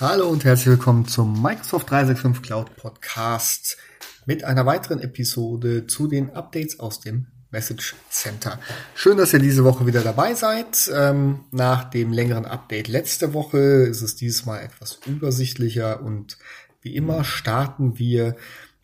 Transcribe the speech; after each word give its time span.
Hallo 0.00 0.28
und 0.28 0.44
herzlich 0.44 0.68
willkommen 0.68 1.08
zum 1.08 1.42
Microsoft 1.42 1.90
365 1.90 2.46
Cloud 2.46 2.76
Podcast 2.76 3.78
mit 4.26 4.44
einer 4.44 4.64
weiteren 4.64 5.00
Episode 5.00 5.88
zu 5.88 6.06
den 6.06 6.30
Updates 6.36 6.78
aus 6.78 7.00
dem 7.00 7.26
Message 7.50 7.96
Center. 8.08 8.60
Schön, 8.94 9.16
dass 9.16 9.32
ihr 9.32 9.40
diese 9.40 9.64
Woche 9.64 9.86
wieder 9.86 10.02
dabei 10.02 10.34
seid. 10.34 10.88
Ähm, 10.94 11.40
nach 11.50 11.90
dem 11.90 12.12
längeren 12.12 12.44
Update 12.44 12.86
letzte 12.86 13.34
Woche 13.34 13.58
ist 13.58 14.02
es 14.02 14.14
dieses 14.14 14.46
Mal 14.46 14.60
etwas 14.60 15.00
übersichtlicher 15.04 16.00
und 16.00 16.38
wie 16.80 16.94
immer 16.94 17.24
starten 17.24 17.98
wir 17.98 18.36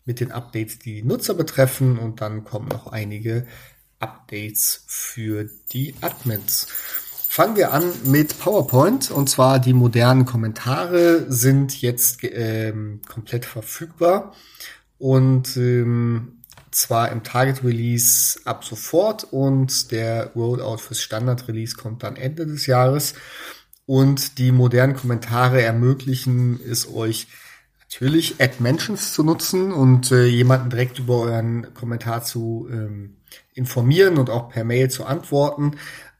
mit 0.03 0.19
den 0.19 0.33
Updates, 0.33 0.79
die, 0.79 0.95
die 0.95 1.03
Nutzer 1.03 1.33
betreffen 1.33 1.97
und 1.97 2.19
dann 2.19 2.43
kommen 2.43 2.67
noch 2.67 2.87
einige 2.87 3.47
Updates 3.99 4.83
für 4.85 5.49
die 5.71 5.95
Admins. 6.01 6.67
Fangen 7.35 7.57
wir 7.57 7.73
an 7.73 7.91
mit 8.05 8.39
PowerPoint. 8.39 9.11
Und 9.11 9.29
zwar 9.29 9.59
die 9.59 9.73
modernen 9.73 10.23
Kommentare 10.23 11.25
sind 11.27 11.81
jetzt 11.81 12.19
ähm, 12.23 13.01
komplett 13.09 13.43
verfügbar. 13.43 14.33
Und 14.99 15.57
ähm, 15.57 16.43
zwar 16.71 17.11
im 17.11 17.23
Target 17.23 17.61
Release 17.61 18.39
ab 18.45 18.63
sofort 18.63 19.27
und 19.31 19.91
der 19.91 20.27
Rollout 20.27 20.77
fürs 20.77 21.01
Standard 21.01 21.49
Release 21.49 21.75
kommt 21.75 22.03
dann 22.03 22.15
Ende 22.15 22.45
des 22.45 22.67
Jahres. 22.67 23.15
Und 23.85 24.37
die 24.37 24.53
modernen 24.53 24.95
Kommentare 24.95 25.61
ermöglichen 25.61 26.61
es 26.65 26.87
euch 26.87 27.27
natürlich 27.81 28.35
Add 28.39 28.55
Mentions 28.59 29.11
zu 29.11 29.23
nutzen 29.25 29.73
und 29.73 30.09
äh, 30.09 30.23
jemanden 30.23 30.69
direkt 30.69 30.99
über 30.99 31.19
euren 31.19 31.73
Kommentar 31.73 32.23
zu 32.23 32.69
ähm, 32.71 33.17
informieren 33.53 34.17
und 34.17 34.29
auch 34.29 34.47
per 34.49 34.63
Mail 34.63 34.89
zu 34.89 35.05
antworten 35.05 35.73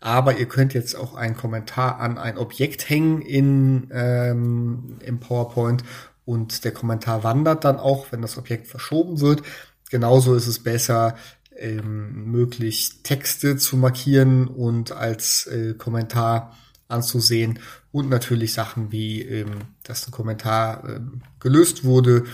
aber 0.05 0.37
ihr 0.37 0.45
könnt 0.45 0.75
jetzt 0.75 0.95
auch 0.95 1.15
einen 1.15 1.35
Kommentar 1.35 1.99
an 1.99 2.19
ein 2.19 2.37
Objekt 2.37 2.87
hängen 2.87 3.23
in, 3.23 3.89
ähm, 3.91 4.99
im 5.03 5.19
PowerPoint 5.19 5.83
und 6.25 6.63
der 6.63 6.73
Kommentar 6.73 7.23
wandert 7.23 7.63
dann 7.63 7.79
auch, 7.79 8.11
wenn 8.11 8.21
das 8.21 8.37
Objekt 8.37 8.67
verschoben 8.67 9.19
wird. 9.19 9.41
Genauso 9.89 10.35
ist 10.35 10.45
es 10.45 10.61
besser, 10.61 11.15
ähm, 11.57 12.31
möglich 12.31 13.01
Texte 13.01 13.57
zu 13.57 13.77
markieren 13.77 14.45
und 14.47 14.91
als 14.91 15.47
äh, 15.47 15.73
Kommentar 15.73 16.55
anzusehen 16.87 17.57
und 17.91 18.07
natürlich 18.07 18.53
Sachen 18.53 18.91
wie, 18.91 19.23
ähm, 19.23 19.61
dass 19.81 20.07
ein 20.07 20.11
Kommentar 20.11 20.87
ähm, 20.87 21.23
gelöst 21.39 21.83
wurde, 21.83 22.25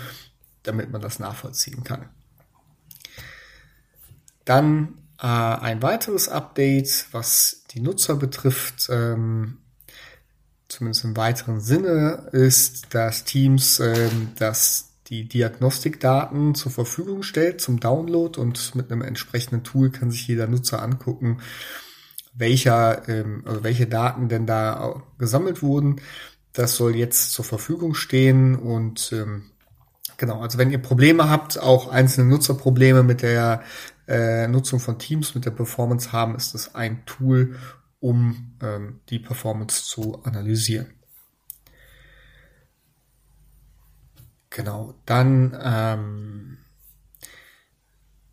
damit 0.64 0.92
man 0.92 1.00
das 1.00 1.20
nachvollziehen 1.20 1.86
kann. 1.86 2.10
Dann 4.44 5.01
äh, 5.22 5.26
ein 5.26 5.82
weiteres 5.82 6.30
Update, 6.30 7.06
was 7.12 7.64
die 7.72 7.80
Nutzer 7.80 8.16
betrifft, 8.16 8.88
ähm, 8.90 9.60
zumindest 10.68 11.04
im 11.04 11.16
weiteren 11.16 11.60
Sinne, 11.60 12.30
ist, 12.32 12.94
dass 12.94 13.24
Teams 13.24 13.80
ähm, 13.80 14.30
das 14.38 14.88
die 15.10 15.28
Diagnostikdaten 15.28 16.56
zur 16.56 16.72
Verfügung 16.72 17.22
stellt 17.22 17.60
zum 17.60 17.82
Download 17.82 18.40
und 18.40 18.76
mit 18.76 18.90
einem 18.92 19.02
entsprechenden 19.02 19.64
Tool 19.64 19.92
kann 19.92 20.10
sich 20.10 20.26
jeder 20.26 20.48
Nutzer 20.48 20.82
angucken, 20.82 21.42
welcher, 22.34 23.08
ähm, 23.10 23.44
also 23.46 23.64
welche 23.64 23.88
Daten 23.88 24.30
denn 24.30 24.48
da 24.48 25.04
gesammelt 25.20 25.62
wurden. 25.62 26.00
Das 26.54 26.78
soll 26.78 26.96
jetzt 26.96 27.34
zur 27.34 27.44
Verfügung 27.44 27.94
stehen 27.94 28.56
und 28.56 29.12
ähm, 29.12 29.52
genau, 30.18 30.42
also 30.42 30.58
wenn 30.58 30.72
ihr 30.72 30.82
Probleme 30.82 31.30
habt, 31.30 31.60
auch 31.60 31.90
einzelne 31.90 32.30
Nutzerprobleme 32.30 33.04
mit 33.04 33.22
der 33.22 33.64
äh, 34.12 34.48
Nutzung 34.48 34.80
von 34.80 35.00
Teams 35.00 35.34
mit 35.36 35.46
der 35.46 35.52
Performance 35.52 36.12
haben, 36.12 36.36
ist 36.36 36.54
das 36.54 36.76
ein 36.76 37.06
Tool, 37.06 37.56
um 38.00 38.54
ähm, 38.62 39.00
die 39.10 39.20
Performance 39.20 39.86
zu 39.86 40.22
analysieren. 40.24 40.88
Genau, 44.50 44.96
dann 45.06 45.58
ähm, 45.64 46.58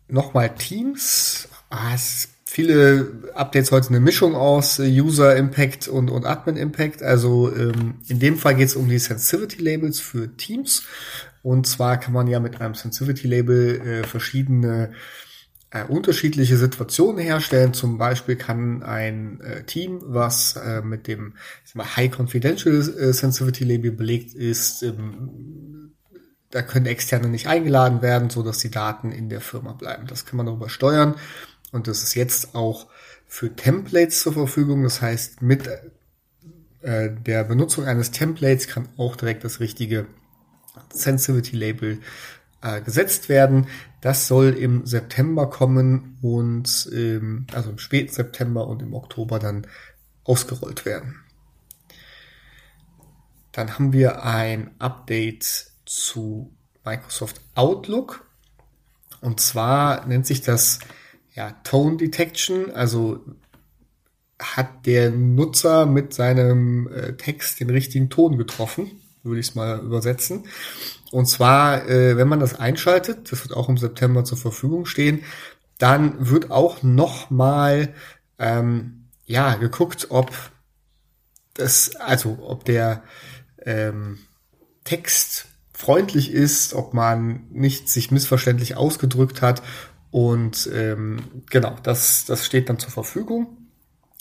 nochmal 0.09 0.53
Teams. 0.55 1.47
Ah, 1.69 1.93
es 1.93 2.29
viele 2.45 3.31
Updates 3.35 3.71
heute 3.71 3.89
eine 3.89 3.99
Mischung 3.99 4.35
aus 4.35 4.79
äh, 4.79 4.89
User 4.89 5.35
Impact 5.37 5.87
und, 5.87 6.09
und 6.09 6.25
Admin 6.25 6.57
Impact. 6.57 7.03
Also 7.03 7.55
ähm, 7.55 7.99
in 8.07 8.19
dem 8.19 8.37
Fall 8.37 8.55
geht 8.55 8.67
es 8.67 8.75
um 8.75 8.89
die 8.89 8.99
Sensitivity 8.99 9.61
Labels 9.61 9.99
für 9.99 10.35
Teams. 10.35 10.83
Und 11.41 11.67
zwar 11.67 11.99
kann 11.99 12.11
man 12.11 12.27
ja 12.27 12.39
mit 12.39 12.59
einem 12.59 12.73
Sensitivity 12.73 13.27
Label 13.27 13.79
äh, 13.79 14.03
verschiedene 14.03 14.91
äh, 15.71 15.83
unterschiedliche 15.83 16.57
Situationen 16.57 17.19
herstellen. 17.19 17.73
Zum 17.73 17.97
Beispiel 17.97 18.35
kann 18.35 18.83
ein 18.83 19.39
äh, 19.41 19.63
Team, 19.63 20.01
was 20.03 20.55
äh, 20.55 20.81
mit 20.81 21.07
dem 21.07 21.35
mal, 21.73 21.95
High 21.95 22.11
Confidential 22.17 22.75
äh, 22.75 23.13
Sensitivity 23.13 23.63
Label 23.63 23.91
belegt 23.91 24.33
ist, 24.33 24.83
ähm, 24.83 25.93
da 26.51 26.63
können 26.63 26.87
Externe 26.87 27.27
nicht 27.27 27.47
eingeladen 27.47 28.01
werden, 28.01 28.29
so 28.31 28.41
dass 28.41 28.57
die 28.57 28.71
Daten 28.71 29.11
in 29.11 29.29
der 29.29 29.41
Firma 29.41 29.73
bleiben. 29.73 30.07
Das 30.07 30.25
kann 30.25 30.37
man 30.37 30.47
darüber 30.47 30.69
steuern 30.69 31.15
und 31.71 31.87
das 31.87 32.01
ist 32.01 32.15
jetzt 32.15 32.55
auch 32.55 32.87
für 33.27 33.55
Templates 33.55 34.21
zur 34.21 34.33
Verfügung. 34.33 34.81
Das 34.83 35.01
heißt, 35.01 35.43
mit 35.43 35.69
äh, 36.81 37.11
der 37.11 37.43
Benutzung 37.43 37.85
eines 37.85 38.09
Templates 38.09 38.67
kann 38.67 38.89
auch 38.97 39.15
direkt 39.15 39.43
das 39.43 39.59
richtige 39.59 40.07
Sensitivity 40.91 41.55
Label 41.55 41.99
äh, 42.61 42.81
gesetzt 42.81 43.29
werden. 43.29 43.67
Das 44.01 44.27
soll 44.27 44.49
im 44.49 44.85
September 44.85 45.49
kommen 45.49 46.17
und 46.21 46.89
ähm, 46.93 47.47
also 47.53 47.71
im 47.71 47.79
späten 47.79 48.13
September 48.13 48.67
und 48.67 48.81
im 48.81 48.93
Oktober 48.93 49.39
dann 49.39 49.67
ausgerollt 50.23 50.85
werden. 50.85 51.15
Dann 53.51 53.73
haben 53.73 53.93
wir 53.93 54.23
ein 54.23 54.71
Update 54.79 55.71
zu 55.85 56.53
Microsoft 56.85 57.41
Outlook. 57.55 58.25
Und 59.21 59.39
zwar 59.39 60.05
nennt 60.05 60.25
sich 60.25 60.41
das 60.41 60.79
ja, 61.33 61.51
Tone 61.63 61.97
Detection. 61.97 62.71
Also 62.71 63.25
hat 64.39 64.85
der 64.85 65.11
Nutzer 65.11 65.85
mit 65.85 66.13
seinem 66.13 66.87
äh, 66.87 67.13
Text 67.17 67.59
den 67.59 67.69
richtigen 67.69 68.09
Ton 68.09 68.37
getroffen, 68.37 69.01
würde 69.23 69.39
ich 69.39 69.49
es 69.49 69.55
mal 69.55 69.79
übersetzen. 69.79 70.47
Und 71.11 71.27
zwar, 71.27 71.87
äh, 71.87 72.17
wenn 72.17 72.27
man 72.27 72.39
das 72.39 72.59
einschaltet, 72.59 73.31
das 73.31 73.43
wird 73.43 73.57
auch 73.57 73.69
im 73.69 73.77
September 73.77 74.23
zur 74.23 74.37
Verfügung 74.37 74.85
stehen, 74.85 75.23
dann 75.77 76.29
wird 76.29 76.51
auch 76.51 76.83
nochmal 76.83 77.93
ähm, 78.37 79.05
ja 79.25 79.55
geguckt, 79.55 80.07
ob 80.09 80.31
das, 81.53 81.95
also 81.95 82.39
ob 82.41 82.65
der 82.65 83.03
ähm, 83.65 84.19
Text 84.83 85.47
freundlich 85.73 86.31
ist, 86.31 86.73
ob 86.73 86.93
man 86.93 87.47
nicht 87.51 87.89
sich 87.89 88.11
missverständlich 88.11 88.75
ausgedrückt 88.75 89.41
hat 89.41 89.61
und 90.11 90.69
ähm, 90.73 91.43
genau, 91.49 91.75
das, 91.83 92.25
das 92.25 92.45
steht 92.45 92.69
dann 92.69 92.79
zur 92.79 92.91
Verfügung. 92.91 93.57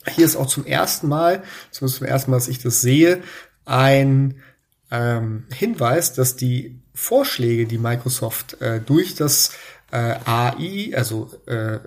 Hier 0.07 0.25
ist 0.25 0.37
auch 0.37 0.47
zum 0.47 0.67
ersten 0.67 1.09
Mal, 1.09 1.43
zumindest 1.71 1.99
zum 1.99 2.07
ersten 2.07 2.31
Mal, 2.31 2.37
dass 2.37 2.49
ich 2.49 2.61
das 2.61 2.81
sehe, 2.81 3.23
ein 3.65 4.41
ähm, 4.91 5.45
Hinweis, 5.53 6.13
dass 6.13 6.37
die 6.37 6.81
Vorschläge, 6.95 7.67
die 7.67 7.79
Microsoft 7.79 8.61
äh, 8.61 8.81
durch 8.81 9.15
das 9.15 9.53
äh, 9.91 10.17
AI, 10.25 10.93
also 10.95 11.31
äh, 11.47 11.79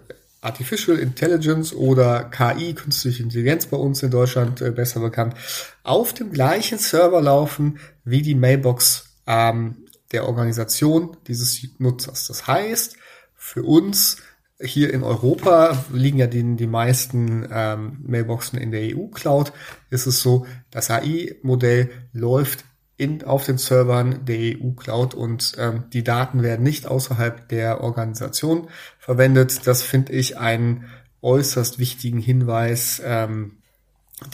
Artificial 0.42 0.98
Intelligence 0.98 1.74
oder 1.74 2.24
KI, 2.24 2.74
künstliche 2.74 3.22
Intelligenz 3.22 3.68
bei 3.68 3.78
uns 3.78 4.02
in 4.02 4.10
Deutschland 4.10 4.62
äh, 4.62 4.72
besser 4.72 5.00
bekannt, 5.00 5.36
auf 5.84 6.14
dem 6.14 6.32
gleichen 6.32 6.80
Server 6.80 7.22
laufen 7.22 7.80
wie 8.04 8.24
die 8.24 8.36
Mailbox 8.36 9.06
ähm, 9.28 9.86
der 10.12 10.28
Organisation 10.28 11.16
dieses 11.28 11.62
Nutzers. 11.78 12.28
Das 12.28 12.48
heißt, 12.48 12.96
für 13.36 13.64
uns 13.64 14.18
hier 14.60 14.94
in 14.94 15.04
Europa 15.04 15.86
liegen 15.92 16.20
ja 16.20 16.28
die, 16.28 16.56
die 16.56 16.68
meisten 16.68 17.48
ähm, 17.52 18.00
Mailboxen 18.04 18.60
in 18.60 18.72
der 18.72 18.96
EU-Cloud, 18.96 19.54
ist 19.90 20.06
es 20.06 20.22
so, 20.22 20.46
das 20.70 20.90
AI-Modell 20.90 21.90
läuft 22.14 22.66
in, 23.02 23.24
auf 23.24 23.46
den 23.46 23.58
Servern 23.58 24.26
der 24.26 24.58
EU-Cloud 24.58 25.16
und 25.16 25.54
ähm, 25.58 25.86
die 25.92 26.04
Daten 26.04 26.44
werden 26.44 26.62
nicht 26.62 26.86
außerhalb 26.86 27.50
der 27.50 27.82
Organisation 27.82 28.70
verwendet. 29.00 29.66
Das 29.66 29.82
finde 29.82 30.14
ich 30.14 30.38
einen 30.38 30.86
äußerst 31.24 31.80
wichtigen 31.80 32.20
Hinweis, 32.20 33.02
ähm, 33.04 33.58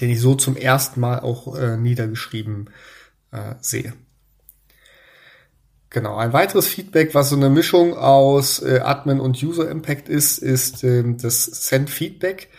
den 0.02 0.10
ich 0.10 0.20
so 0.20 0.36
zum 0.36 0.58
ersten 0.58 1.00
Mal 1.00 1.22
auch 1.22 1.56
äh, 1.56 1.78
niedergeschrieben 1.78 2.70
äh, 3.32 3.56
sehe. 3.62 3.94
Genau, 5.90 6.18
ein 6.18 6.34
weiteres 6.34 6.68
Feedback, 6.68 7.16
was 7.16 7.30
so 7.30 7.38
eine 7.38 7.50
Mischung 7.50 7.98
aus 7.98 8.62
äh, 8.62 8.82
Admin 8.84 9.22
und 9.22 9.42
User 9.42 9.72
Impact 9.72 10.10
ist, 10.10 10.40
ist 10.40 10.84
ähm, 10.84 11.18
das 11.18 11.46
Send 11.46 11.90
Feedback. 11.90 12.50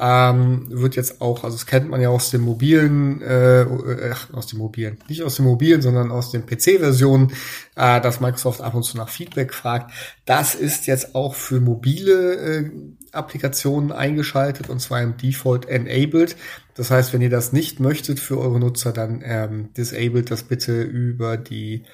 Ähm, 0.00 0.66
wird 0.70 0.94
jetzt 0.94 1.20
auch, 1.20 1.42
also 1.42 1.56
das 1.56 1.66
kennt 1.66 1.90
man 1.90 2.00
ja 2.00 2.08
aus 2.08 2.30
dem 2.30 2.42
mobilen, 2.42 3.20
äh, 3.20 3.62
äh, 3.62 4.14
aus 4.32 4.46
dem 4.46 4.60
mobilen, 4.60 4.98
nicht 5.08 5.22
aus 5.22 5.36
dem 5.36 5.46
mobilen, 5.46 5.82
sondern 5.82 6.12
aus 6.12 6.30
den 6.30 6.46
PC-Versionen, 6.46 7.32
äh, 7.74 8.00
dass 8.00 8.20
Microsoft 8.20 8.60
ab 8.60 8.74
und 8.74 8.84
zu 8.84 8.96
nach 8.96 9.08
Feedback 9.08 9.52
fragt. 9.52 9.92
Das 10.24 10.54
ist 10.54 10.86
jetzt 10.86 11.14
auch 11.16 11.34
für 11.34 11.60
mobile 11.60 12.34
äh, 12.36 12.70
Applikationen 13.10 13.90
eingeschaltet 13.90 14.68
und 14.68 14.80
zwar 14.80 15.02
im 15.02 15.16
Default 15.16 15.68
enabled. 15.68 16.36
Das 16.74 16.92
heißt, 16.92 17.12
wenn 17.12 17.22
ihr 17.22 17.30
das 17.30 17.52
nicht 17.52 17.80
möchtet 17.80 18.20
für 18.20 18.38
eure 18.38 18.60
Nutzer, 18.60 18.92
dann 18.92 19.20
ähm, 19.24 19.72
disabled 19.74 20.30
das 20.30 20.44
bitte 20.44 20.82
über 20.82 21.36
die 21.36 21.84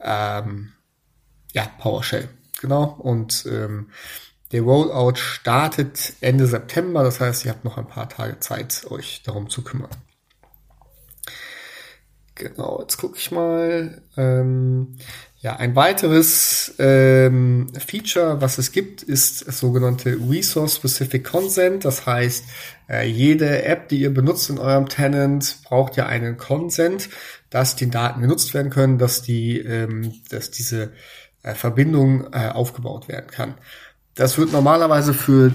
ähm, 0.00 0.72
ja, 1.52 1.66
PowerShell. 1.78 2.28
Genau. 2.60 2.84
Und 2.84 3.46
ähm, 3.50 3.88
der 4.52 4.62
Rollout 4.62 5.16
startet 5.16 6.14
Ende 6.20 6.46
September, 6.46 7.02
das 7.04 7.20
heißt, 7.20 7.44
ihr 7.44 7.52
habt 7.52 7.64
noch 7.64 7.78
ein 7.78 7.86
paar 7.86 8.08
Tage 8.08 8.40
Zeit, 8.40 8.86
euch 8.90 9.22
darum 9.24 9.48
zu 9.48 9.62
kümmern. 9.62 9.90
Genau, 12.34 12.80
jetzt 12.80 12.96
gucke 12.96 13.18
ich 13.18 13.30
mal. 13.30 14.02
Ähm, 14.16 14.96
ja, 15.40 15.56
ein 15.56 15.76
weiteres 15.76 16.74
ähm, 16.78 17.68
Feature, 17.78 18.40
was 18.40 18.58
es 18.58 18.72
gibt, 18.72 19.02
ist 19.02 19.46
das 19.46 19.58
sogenannte 19.58 20.18
Resource 20.28 20.76
Specific 20.76 21.24
Consent. 21.24 21.84
Das 21.84 22.06
heißt, 22.06 22.44
äh, 22.88 23.06
jede 23.06 23.64
App, 23.64 23.88
die 23.88 24.00
ihr 24.00 24.12
benutzt 24.12 24.50
in 24.50 24.58
eurem 24.58 24.88
Tenant, 24.88 25.58
braucht 25.64 25.96
ja 25.96 26.06
einen 26.06 26.38
Consent, 26.38 27.10
dass 27.50 27.76
die 27.76 27.90
Daten 27.90 28.22
genutzt 28.22 28.54
werden 28.54 28.70
können, 28.70 28.98
dass 28.98 29.22
die, 29.22 29.58
ähm, 29.58 30.14
dass 30.30 30.50
diese 30.50 30.92
äh, 31.42 31.54
Verbindung 31.54 32.32
äh, 32.32 32.48
aufgebaut 32.48 33.08
werden 33.08 33.30
kann. 33.30 33.54
Das 34.14 34.38
wird 34.38 34.52
normalerweise 34.52 35.14
für 35.14 35.52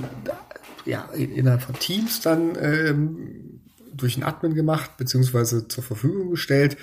ja, 0.85 1.09
innerhalb 1.13 1.61
von 1.61 1.77
Teams 1.77 2.21
dann 2.21 2.55
ähm, 2.59 3.61
durch 3.93 4.15
einen 4.15 4.23
Admin 4.23 4.53
gemacht, 4.53 4.97
beziehungsweise 4.97 5.67
zur 5.67 5.83
Verfügung 5.83 6.29
gestellt, 6.31 6.77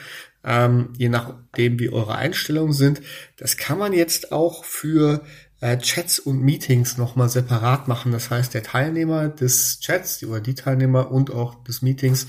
ähm, 0.45 0.91
je 0.97 1.09
nachdem, 1.09 1.79
wie 1.79 1.91
eure 1.91 2.17
Einstellungen 2.17 2.73
sind. 2.73 3.01
Das 3.37 3.57
kann 3.57 3.79
man 3.79 3.93
jetzt 3.93 4.33
auch 4.33 4.65
für 4.65 5.23
äh, 5.61 5.79
Chats 5.79 6.19
und 6.19 6.43
Meetings 6.43 6.99
nochmal 6.99 7.29
separat 7.29 7.87
machen. 7.87 8.13
Das 8.13 8.31
heißt, 8.31 8.55
der 8.55 8.63
Teilnehmer 8.63 9.29
des 9.29 9.81
Chats 9.81 10.23
oder 10.25 10.41
die 10.41 10.55
Teilnehmer 10.55 11.11
und 11.11 11.31
auch 11.31 11.63
des 11.65 11.83
Meetings 11.83 12.27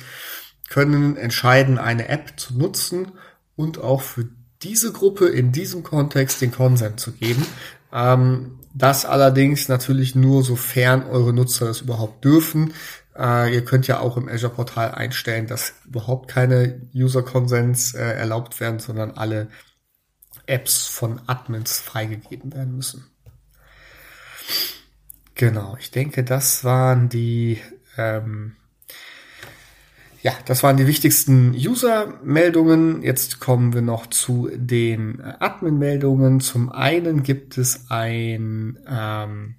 können 0.69 1.17
entscheiden, 1.17 1.77
eine 1.77 2.07
App 2.09 2.33
zu 2.37 2.57
nutzen 2.57 3.11
und 3.55 3.79
auch 3.79 4.01
für 4.01 4.27
diese 4.61 4.91
Gruppe 4.91 5.27
in 5.27 5.51
diesem 5.51 5.83
Kontext 5.83 6.41
den 6.41 6.51
Consent 6.51 6.99
zu 6.99 7.11
geben. 7.11 7.45
Ähm, 7.91 8.59
das 8.73 9.05
allerdings 9.05 9.67
natürlich 9.67 10.15
nur, 10.15 10.43
sofern 10.43 11.03
eure 11.03 11.33
Nutzer 11.33 11.67
das 11.67 11.81
überhaupt 11.81 12.25
dürfen. 12.25 12.73
Äh, 13.15 13.53
ihr 13.53 13.63
könnt 13.63 13.87
ja 13.87 13.99
auch 13.99 14.17
im 14.17 14.27
Azure-Portal 14.27 14.91
einstellen, 14.91 15.47
dass 15.47 15.73
überhaupt 15.85 16.27
keine 16.27 16.81
User-Consents 16.95 17.93
äh, 17.93 17.99
erlaubt 18.01 18.59
werden, 18.59 18.79
sondern 18.79 19.11
alle 19.11 19.47
Apps 20.47 20.87
von 20.87 21.21
Admins 21.27 21.79
freigegeben 21.79 22.53
werden 22.53 22.75
müssen. 22.75 23.05
Genau, 25.35 25.77
ich 25.79 25.91
denke, 25.91 26.23
das 26.23 26.63
waren 26.63 27.09
die 27.09 27.61
ähm, 27.97 28.55
ja, 30.23 30.31
das 30.45 30.63
waren 30.63 30.77
die 30.77 30.87
wichtigsten 30.87 31.51
User-Meldungen. 31.51 33.03
Jetzt 33.03 33.41
kommen 33.41 33.73
wir 33.73 33.81
noch 33.81 34.07
zu 34.07 34.49
den 34.55 35.21
Admin-Meldungen. 35.21 36.39
Zum 36.39 36.71
einen 36.71 37.23
gibt 37.23 37.57
es 37.57 37.87
ein 37.89 38.79
ähm, 38.87 39.55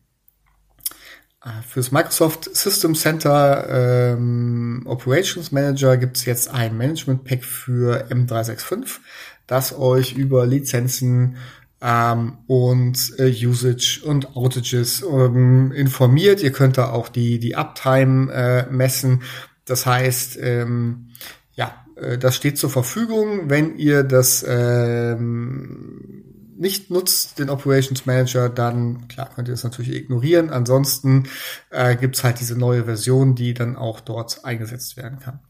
äh, 1.44 1.50
fürs 1.68 1.92
Microsoft 1.92 2.56
System 2.56 2.94
Center 2.94 4.14
ähm, 4.14 4.84
Operations 4.86 5.52
Manager 5.52 5.98
gibt 5.98 6.16
es 6.16 6.24
jetzt 6.24 6.48
ein 6.48 6.78
Management 6.78 7.24
Pack 7.24 7.44
für 7.44 8.06
M365, 8.10 9.00
das 9.46 9.78
euch 9.78 10.14
über 10.14 10.46
Lizenzen 10.46 11.36
ähm, 11.82 12.38
und 12.46 13.12
äh, 13.18 13.28
Usage 13.46 14.00
und 14.02 14.34
Outages 14.34 15.02
ähm, 15.02 15.72
informiert. 15.72 16.42
Ihr 16.42 16.52
könnt 16.52 16.78
da 16.78 16.88
auch 16.88 17.10
die, 17.10 17.38
die 17.38 17.54
Uptime 17.54 18.32
äh, 18.32 18.72
messen 18.72 19.20
das 19.66 19.86
heißt, 19.86 20.38
ähm, 20.40 21.08
ja, 21.54 21.84
äh, 21.96 22.18
das 22.18 22.36
steht 22.36 22.58
zur 22.58 22.70
Verfügung, 22.70 23.48
wenn 23.50 23.76
ihr 23.76 24.02
das 24.02 24.44
ähm, 24.46 26.24
nicht 26.56 26.90
nutzt, 26.90 27.38
den 27.38 27.50
Operations 27.50 28.06
Manager, 28.06 28.48
dann 28.48 29.08
klar 29.08 29.30
könnt 29.34 29.48
ihr 29.48 29.54
das 29.54 29.64
natürlich 29.64 29.94
ignorieren. 29.94 30.50
Ansonsten 30.50 31.24
äh, 31.70 31.96
gibt's 31.96 32.22
halt 32.24 32.40
diese 32.40 32.56
neue 32.56 32.84
Version, 32.84 33.34
die 33.34 33.54
dann 33.54 33.76
auch 33.76 34.00
dort 34.00 34.44
eingesetzt 34.44 34.96
werden 34.96 35.18
kann. 35.18 35.40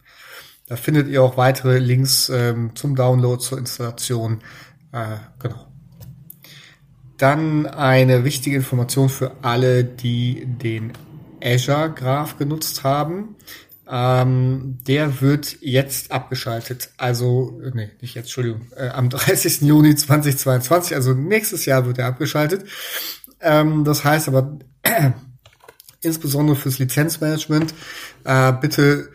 Da 0.67 0.76
findet 0.76 1.08
ihr 1.08 1.22
auch 1.22 1.37
weitere 1.37 1.78
Links 1.78 2.31
ähm, 2.31 2.75
zum 2.75 2.96
Download, 2.96 3.40
zur 3.43 3.58
Installation. 3.58 4.40
Äh, 4.93 5.17
genau. 5.38 5.67
Dann 7.19 7.67
eine 7.67 8.25
wichtige 8.25 8.56
Information 8.56 9.08
für 9.08 9.32
alle, 9.43 9.84
die 9.84 10.46
den 10.46 10.93
Azure 11.43 11.93
Graph 11.93 12.38
genutzt 12.38 12.82
haben. 12.82 13.37
Ähm, 13.90 14.78
der 14.86 15.20
wird 15.20 15.58
jetzt 15.60 16.10
abgeschaltet. 16.10 16.90
Also, 16.96 17.60
nee, 17.75 17.90
nicht 18.00 18.14
jetzt, 18.14 18.26
Entschuldigung, 18.26 18.62
äh, 18.76 18.88
am 18.88 19.08
30. 19.10 19.62
Juni 19.62 19.94
2022, 19.94 20.94
also 20.94 21.12
nächstes 21.12 21.66
Jahr 21.66 21.86
wird 21.86 21.98
er 21.98 22.06
abgeschaltet. 22.06 22.64
Ähm, 23.40 23.84
das 23.84 24.04
heißt 24.04 24.28
aber 24.28 24.58
äh, 24.82 25.10
insbesondere 26.00 26.56
fürs 26.56 26.78
Lizenzmanagement 26.78 27.75
äh, 28.25 28.52
bitte 28.52 29.10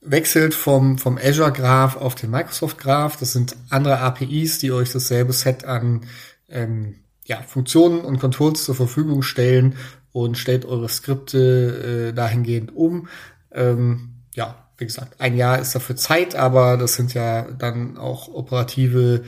wechselt 0.00 0.54
vom, 0.54 0.98
vom 0.98 1.18
Azure 1.18 1.52
Graph 1.52 1.96
auf 1.96 2.14
den 2.14 2.30
Microsoft 2.30 2.78
Graph. 2.78 3.16
Das 3.18 3.32
sind 3.32 3.56
andere 3.70 3.98
APIs, 3.98 4.58
die 4.58 4.72
euch 4.72 4.92
dasselbe 4.92 5.32
Set 5.32 5.64
an 5.64 6.02
ähm, 6.48 6.96
ja, 7.24 7.40
Funktionen 7.42 8.00
und 8.00 8.18
Controls 8.18 8.64
zur 8.64 8.74
Verfügung 8.74 9.22
stellen 9.22 9.76
und 10.12 10.36
stellt 10.36 10.64
eure 10.64 10.88
Skripte 10.88 12.10
äh, 12.10 12.12
dahingehend 12.12 12.74
um. 12.74 13.08
Ähm, 13.54 14.22
ja, 14.34 14.68
wie 14.78 14.86
gesagt, 14.86 15.20
ein 15.20 15.36
Jahr 15.36 15.58
ist 15.58 15.74
dafür 15.74 15.96
Zeit, 15.96 16.34
aber 16.34 16.76
das 16.76 16.94
sind 16.94 17.14
ja 17.14 17.42
dann 17.42 17.98
auch 17.98 18.28
operative 18.28 19.24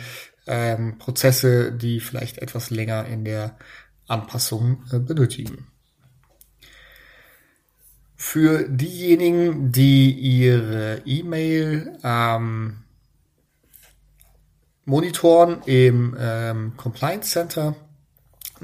ähm, 0.47 0.99
Prozesse, 0.99 1.73
die 1.73 2.01
vielleicht 2.01 2.39
etwas 2.39 2.71
länger 2.71 3.07
in 3.07 3.25
der 3.25 3.57
Anpassung 4.07 4.83
äh, 4.93 4.99
benötigen. 4.99 5.67
Für 8.17 8.69
diejenigen, 8.69 9.71
die 9.71 10.11
ihre 10.11 11.03
E-Mail 11.05 11.99
ähm, 12.03 12.85
monitoren 14.85 15.63
im 15.67 16.17
ähm, 16.19 16.73
Compliance 16.77 17.31
Center, 17.31 17.75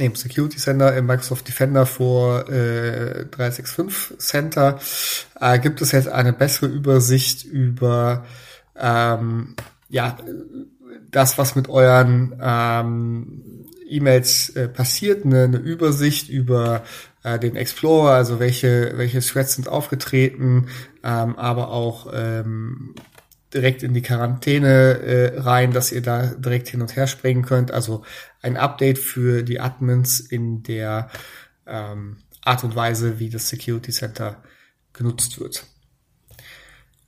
neben 0.01 0.17
Security 0.17 0.57
Center 0.57 0.97
im 0.97 1.07
Microsoft 1.07 1.47
Defender 1.47 1.87
vor 1.87 2.49
äh, 2.49 3.27
365 3.27 4.19
Center. 4.19 4.81
Äh, 5.41 5.61
gibt 5.61 5.81
es 5.81 5.93
jetzt 5.93 6.09
eine 6.09 6.33
bessere 6.33 6.67
Übersicht 6.67 7.45
über 7.45 8.25
ähm, 8.77 9.55
ja 9.89 10.17
das, 11.11 11.39
was 11.39 11.55
mit 11.55 11.69
euren 11.69 12.35
ähm, 12.41 13.43
E-Mails 13.89 14.51
äh, 14.51 14.69
passiert, 14.69 15.25
eine, 15.25 15.45
eine 15.45 15.59
Übersicht 15.59 16.29
über 16.29 16.83
äh, 17.23 17.39
den 17.39 17.57
Explorer, 17.57 18.13
also 18.13 18.41
welche 18.41 18.93
welche 18.97 19.21
Threads 19.21 19.55
sind 19.55 19.69
aufgetreten, 19.69 20.69
ähm, 21.03 21.37
aber 21.37 21.71
auch 21.71 22.09
ähm, 22.13 22.95
direkt 23.53 23.83
in 23.83 23.95
die 23.95 24.03
Quarantäne 24.03 25.01
äh, 25.01 25.39
rein, 25.39 25.73
dass 25.73 25.91
ihr 25.93 26.03
da 26.03 26.27
direkt 26.27 26.69
hin 26.69 26.83
und 26.83 26.95
her 26.97 27.07
springen 27.07 27.45
könnt. 27.45 27.73
Also 27.73 28.05
ein 28.43 28.57
Update 28.57 28.99
für 28.99 29.43
die 29.43 29.61
Admins 29.61 30.21
in 30.21 30.63
der 30.63 31.11
ähm, 31.67 32.19
Art 32.43 32.65
und 32.65 32.75
Weise, 32.77 33.19
wie 33.19 33.31
das 33.31 33.49
Security 33.49 33.93
Center 33.93 34.43
genutzt 34.93 35.41
wird. 35.41 35.65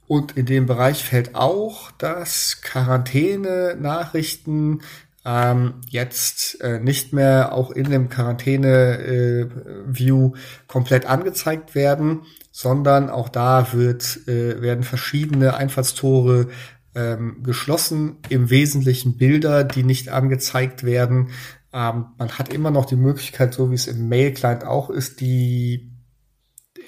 Und 0.06 0.36
in 0.36 0.46
dem 0.46 0.66
Bereich 0.66 1.04
fällt 1.04 1.34
auch, 1.34 1.90
dass 1.92 2.60
Quarantäne-Nachrichten 2.60 4.82
ähm, 5.24 5.80
jetzt 5.88 6.60
äh, 6.60 6.80
nicht 6.80 7.12
mehr 7.12 7.52
auch 7.52 7.70
in 7.70 7.88
dem 7.90 8.08
Quarantäne-View 8.08 10.34
äh, 10.34 10.38
komplett 10.66 11.06
angezeigt 11.06 11.74
werden, 11.74 12.22
sondern 12.52 13.10
auch 13.10 13.30
da 13.30 13.72
wird, 13.72 14.28
äh, 14.28 14.60
werden 14.60 14.84
verschiedene 14.84 15.56
Einfallstore 15.56 16.48
ähm, 16.94 17.42
geschlossen, 17.42 18.18
im 18.28 18.50
Wesentlichen 18.50 19.16
Bilder, 19.16 19.64
die 19.64 19.82
nicht 19.82 20.10
angezeigt 20.10 20.84
werden. 20.84 21.30
Ähm, 21.72 22.06
man 22.18 22.38
hat 22.38 22.52
immer 22.52 22.70
noch 22.70 22.84
die 22.84 22.96
Möglichkeit, 22.96 23.54
so 23.54 23.70
wie 23.70 23.74
es 23.74 23.86
im 23.86 24.08
Mail-Client 24.08 24.64
auch 24.64 24.90
ist, 24.90 25.20
die 25.20 25.90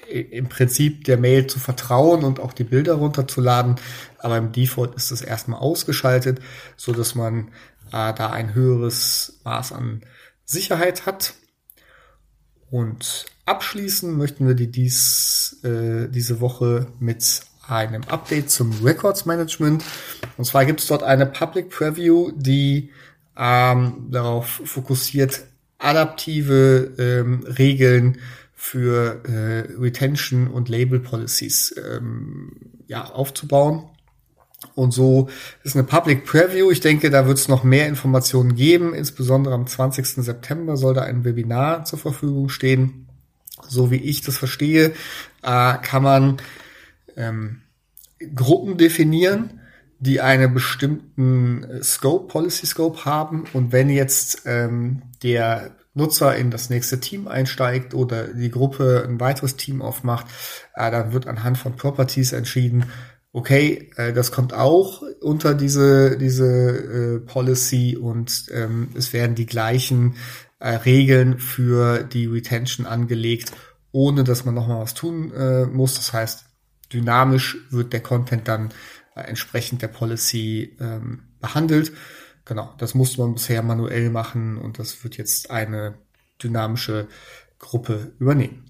im 0.07 0.49
Prinzip 0.49 1.03
der 1.05 1.17
Mail 1.17 1.47
zu 1.47 1.59
vertrauen 1.59 2.23
und 2.23 2.39
auch 2.39 2.53
die 2.53 2.63
Bilder 2.63 2.93
runterzuladen. 2.93 3.75
Aber 4.19 4.37
im 4.37 4.51
Default 4.51 4.93
ist 4.95 5.09
es 5.09 5.21
erstmal 5.21 5.59
ausgeschaltet, 5.59 6.39
so 6.77 6.93
dass 6.93 7.15
man 7.15 7.47
äh, 7.91 8.13
da 8.13 8.29
ein 8.31 8.53
höheres 8.53 9.39
Maß 9.43 9.71
an 9.71 10.01
Sicherheit 10.43 11.07
hat. 11.07 11.33
Und 12.69 13.25
abschließen 13.45 14.15
möchten 14.17 14.47
wir 14.47 14.55
die 14.55 14.71
dies, 14.71 15.59
äh, 15.63 16.07
diese 16.09 16.41
Woche 16.41 16.87
mit 16.99 17.41
einem 17.67 18.03
Update 18.03 18.49
zum 18.49 18.71
Records 18.83 19.25
Management. 19.25 19.83
Und 20.37 20.45
zwar 20.45 20.65
gibt 20.65 20.81
es 20.81 20.87
dort 20.87 21.03
eine 21.03 21.25
Public 21.25 21.69
Preview, 21.69 22.31
die 22.35 22.91
ähm, 23.37 24.07
darauf 24.11 24.61
fokussiert, 24.65 25.43
adaptive 25.77 26.93
ähm, 26.97 27.43
Regeln 27.57 28.19
für 28.55 29.23
äh, 29.25 29.73
Retention 29.79 30.47
und 30.47 30.69
Label 30.69 30.99
Policies 30.99 31.75
ähm, 31.77 32.53
ja, 32.87 33.05
aufzubauen. 33.05 33.89
Und 34.73 34.91
so 34.91 35.29
ist 35.63 35.75
eine 35.75 35.83
Public 35.83 36.25
Preview. 36.25 36.71
Ich 36.71 36.79
denke, 36.79 37.09
da 37.09 37.27
wird 37.27 37.37
es 37.37 37.47
noch 37.47 37.63
mehr 37.63 37.87
Informationen 37.87 38.55
geben. 38.55 38.93
Insbesondere 38.93 39.53
am 39.53 39.67
20. 39.67 40.23
September 40.23 40.77
soll 40.77 40.93
da 40.93 41.01
ein 41.01 41.23
Webinar 41.23 41.85
zur 41.85 41.99
Verfügung 41.99 42.49
stehen. 42.49 43.04
So 43.67 43.91
wie 43.91 43.97
ich 43.97 44.21
das 44.21 44.37
verstehe, 44.37 44.93
äh, 45.41 45.77
kann 45.81 46.03
man 46.03 46.37
ähm, 47.15 47.61
Gruppen 48.33 48.77
definieren, 48.77 49.61
die 49.99 50.21
einen 50.21 50.53
bestimmten 50.53 51.81
Scope, 51.81 52.27
Policy 52.27 52.65
Scope 52.65 53.05
haben. 53.05 53.45
Und 53.53 53.71
wenn 53.71 53.89
jetzt 53.89 54.43
ähm, 54.45 55.03
der 55.23 55.71
Nutzer 55.93 56.35
in 56.35 56.51
das 56.51 56.69
nächste 56.69 56.99
Team 56.99 57.27
einsteigt 57.27 57.93
oder 57.93 58.27
die 58.27 58.51
Gruppe 58.51 59.05
ein 59.07 59.19
weiteres 59.19 59.55
Team 59.55 59.81
aufmacht, 59.81 60.27
äh, 60.75 60.91
dann 60.91 61.13
wird 61.13 61.27
anhand 61.27 61.57
von 61.57 61.75
Properties 61.75 62.33
entschieden, 62.33 62.85
okay, 63.31 63.89
äh, 63.97 64.13
das 64.13 64.31
kommt 64.31 64.53
auch 64.53 65.03
unter 65.21 65.53
diese, 65.53 66.17
diese 66.17 66.45
äh, 66.45 67.19
Policy 67.19 67.97
und 67.97 68.45
ähm, 68.51 68.89
es 68.95 69.13
werden 69.13 69.35
die 69.35 69.45
gleichen 69.45 70.15
äh, 70.65 70.77
Regeln 70.77 71.37
für 71.37 72.03
die 72.03 72.25
Retention 72.25 72.87
angelegt, 72.87 73.51
ohne 73.91 74.23
dass 74.23 74.45
man 74.45 74.55
nochmal 74.55 74.81
was 74.81 74.95
tun 74.95 75.31
äh, 75.31 75.65
muss. 75.67 75.93
Das 75.93 76.11
heißt, 76.11 76.45
dynamisch 76.91 77.57
wird 77.69 77.93
der 77.93 78.01
Content 78.01 78.47
dann 78.47 78.71
äh, 79.15 79.21
entsprechend 79.21 79.83
der 79.83 79.89
Policy 79.89 80.75
ähm, 80.79 81.25
behandelt. 81.39 81.91
Genau, 82.45 82.73
das 82.79 82.95
musste 82.95 83.21
man 83.21 83.35
bisher 83.35 83.61
manuell 83.61 84.09
machen 84.09 84.57
und 84.57 84.79
das 84.79 85.03
wird 85.03 85.17
jetzt 85.17 85.51
eine 85.51 85.99
dynamische 86.41 87.09
Gruppe 87.59 88.13
übernehmen. 88.17 88.65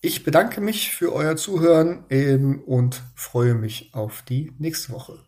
Ich 0.00 0.24
bedanke 0.24 0.60
mich 0.60 0.90
für 0.90 1.12
euer 1.12 1.36
Zuhören 1.36 2.04
ähm, 2.10 2.62
und 2.66 3.00
freue 3.14 3.54
mich 3.54 3.94
auf 3.94 4.22
die 4.22 4.52
nächste 4.58 4.92
Woche. 4.92 5.20